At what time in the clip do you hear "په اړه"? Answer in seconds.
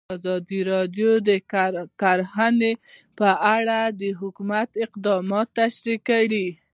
3.19-3.79